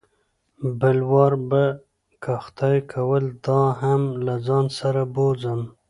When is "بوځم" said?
5.13-5.61